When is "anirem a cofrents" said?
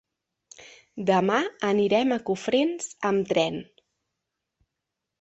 1.69-2.91